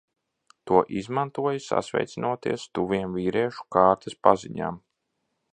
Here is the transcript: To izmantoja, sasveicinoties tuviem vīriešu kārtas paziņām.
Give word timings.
To 0.69 0.79
izmantoja, 1.01 1.59
sasveicinoties 1.67 2.65
tuviem 2.79 3.15
vīriešu 3.21 3.71
kārtas 3.77 4.21
paziņām. 4.29 4.85